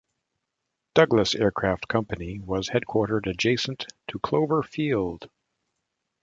[0.95, 5.29] Douglas Aircraft Company was headquartered adjacent to Clover Field.